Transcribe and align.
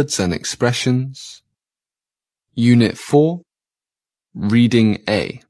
Words 0.00 0.18
and 0.18 0.32
expressions. 0.32 1.42
Unit 2.54 2.96
4. 2.96 3.42
Reading 4.34 5.02
A. 5.06 5.42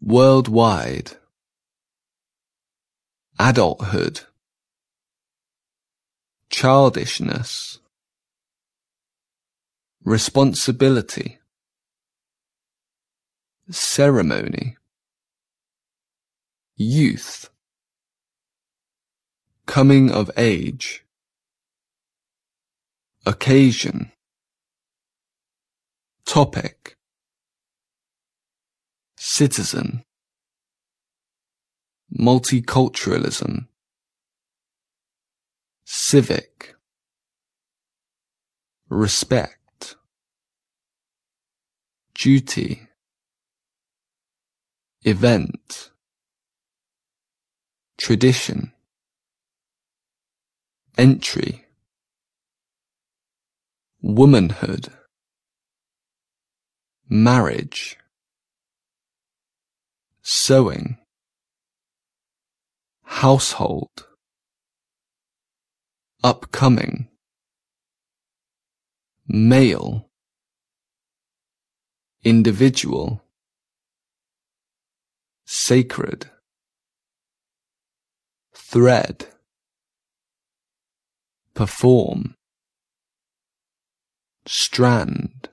Worldwide. 0.00 1.16
Adulthood. 3.40 4.20
Childishness. 6.48 7.80
Responsibility. 10.04 11.40
Ceremony. 13.68 14.76
Youth. 16.76 17.50
Coming 19.66 20.12
of 20.12 20.30
age. 20.36 21.04
Occasion. 23.28 24.10
Topic. 26.24 26.96
Citizen. 29.18 30.02
Multiculturalism. 32.18 33.66
Civic. 35.84 36.74
Respect. 38.88 39.96
Duty. 42.14 42.88
Event. 45.04 45.90
Tradition. 47.98 48.72
Entry. 50.96 51.67
Womanhood. 54.00 54.90
Marriage. 57.08 57.98
Sewing. 60.22 60.98
Household. 63.02 64.06
Upcoming. 66.22 67.08
Male. 69.26 70.08
Individual. 72.22 73.24
Sacred. 75.44 76.30
Thread. 78.54 79.26
Perform. 81.54 82.37
Strand. 84.50 85.50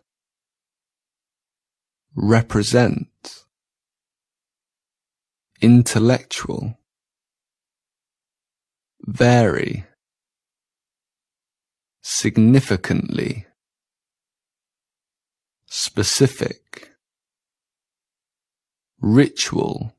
Represent. 2.16 3.44
Intellectual. 5.60 6.80
Vary. 9.02 9.84
Significantly. 12.02 13.46
Specific. 15.66 16.92
Ritual. 19.02 19.94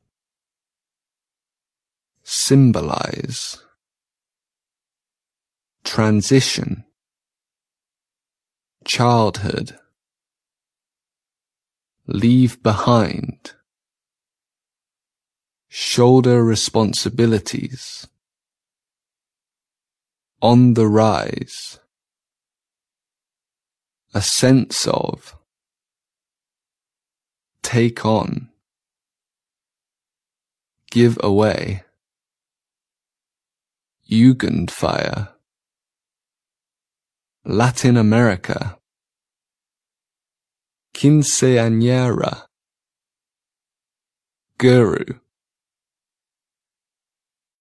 Symbolize. 2.24 3.58
Transition. 5.84 6.85
Childhood. 8.96 9.78
Leave 12.06 12.62
behind. 12.62 13.52
Shoulder 15.68 16.42
responsibilities. 16.42 18.06
On 20.40 20.72
the 20.72 20.86
rise. 20.86 21.78
A 24.14 24.22
sense 24.22 24.86
of. 24.86 25.36
Take 27.62 28.06
on. 28.06 28.48
Give 30.90 31.18
away. 31.22 31.84
Jugendfeier. 34.10 35.34
Latin 37.44 37.98
America. 37.98 38.78
Quinceañera. 40.96 42.48
Guru. 44.56 45.25